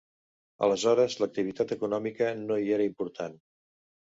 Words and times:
Aleshores 0.67 1.17
l'activitat 1.23 1.73
econòmica 1.77 2.33
no 2.41 2.61
hi 2.65 2.75
era 2.79 2.89
important. 2.93 3.37